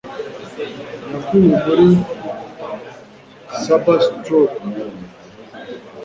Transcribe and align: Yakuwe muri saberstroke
Yakuwe 1.11 1.53
muri 1.63 1.87
saberstroke 3.63 4.59